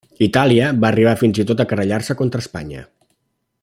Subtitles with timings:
[0.27, 2.87] Itàlia va arribar fins i tot a querellar-se contra Espanya.